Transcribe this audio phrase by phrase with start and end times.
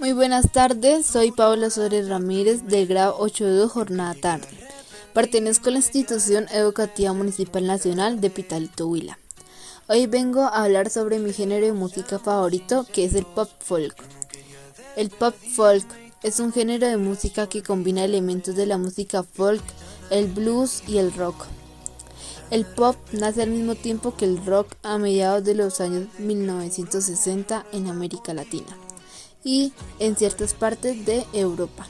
[0.00, 4.48] Muy buenas tardes, soy Paula Suárez Ramírez del grado 8 Jornada Tarde.
[5.12, 9.20] Pertenezco a la institución educativa municipal nacional de Pitalito Huila.
[9.88, 13.94] Hoy vengo a hablar sobre mi género de música favorito que es el pop folk.
[14.96, 15.86] El pop folk
[16.24, 19.62] es un género de música que combina elementos de la música folk,
[20.10, 21.46] el blues y el rock.
[22.50, 27.64] El pop nace al mismo tiempo que el rock a mediados de los años 1960
[27.72, 28.76] en América Latina
[29.44, 31.86] y en ciertas partes de Europa.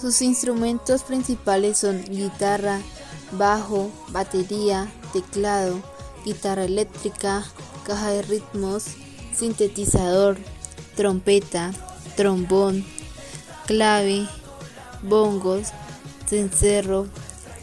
[0.00, 2.80] Sus instrumentos principales son guitarra,
[3.32, 5.80] bajo, batería, teclado,
[6.24, 7.44] guitarra eléctrica,
[7.84, 8.84] caja de ritmos,
[9.34, 10.38] sintetizador,
[10.94, 11.72] trompeta,
[12.16, 12.84] trombón,
[13.66, 14.26] clave,
[15.02, 15.68] bongos,
[16.26, 17.06] cencerro,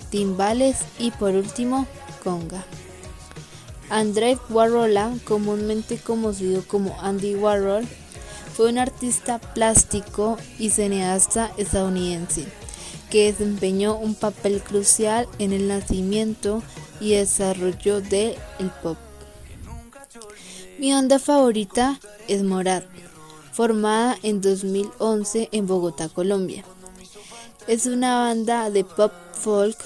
[0.09, 1.87] timbales y por último
[2.23, 2.63] conga.
[3.89, 7.87] André Warhol, comúnmente conocido como Andy Warhol,
[8.55, 12.46] fue un artista plástico y cineasta estadounidense
[13.09, 16.63] que desempeñó un papel crucial en el nacimiento
[16.99, 18.35] y desarrollo del
[18.81, 18.98] pop.
[20.79, 22.85] Mi onda favorita es Morat,
[23.51, 26.63] formada en 2011 en Bogotá, Colombia.
[27.68, 29.77] Es una banda de pop folk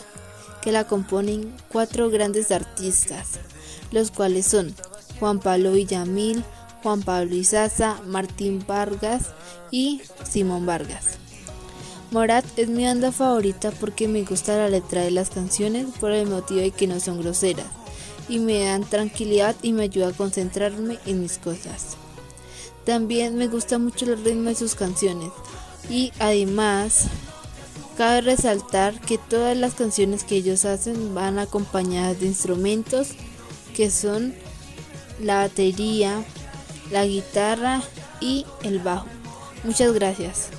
[0.61, 3.39] que la componen cuatro grandes artistas,
[3.91, 4.73] los cuales son
[5.19, 6.43] Juan Pablo Villamil,
[6.83, 9.31] Juan Pablo Izaza, Martín Vargas
[9.71, 11.17] y Simón Vargas.
[12.11, 16.27] Morat es mi banda favorita porque me gusta la letra de las canciones por el
[16.27, 17.67] motivo de que no son groseras
[18.29, 21.97] y me dan tranquilidad y me ayuda a concentrarme en mis cosas.
[22.85, 25.31] También me gusta mucho el ritmo de sus canciones
[25.89, 27.07] y además
[27.97, 33.09] cabe resaltar que todas las canciones que ellos hacen van acompañadas de instrumentos
[33.75, 34.33] que son
[35.21, 36.23] la batería,
[36.91, 37.81] la guitarra
[38.19, 39.07] y el bajo.
[39.63, 40.49] Muchas gracias.